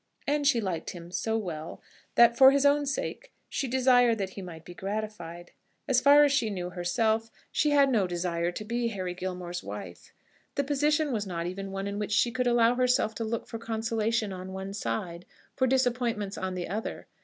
[0.25, 1.79] And she liked him so well
[2.15, 5.51] that, for his own sake, she desired that he might be gratified.
[5.87, 10.11] As far as she knew herself, she had no desire to be Harry Gilmore's wife.
[10.55, 13.59] The position was not even one in which she could allow herself to look for
[13.59, 17.05] consolation on one side, for disappointments on the other.